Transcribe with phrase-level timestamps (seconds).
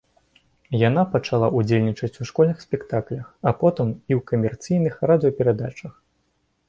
[0.83, 5.93] Яна пачала ўдзельнічаць у школьных спектаклях, а потым і ў камерцыйных радыёперадачах.